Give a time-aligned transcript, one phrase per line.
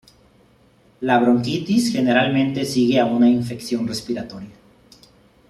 [1.01, 4.49] La bronquitis generalmente sigue a una infección respiratoria.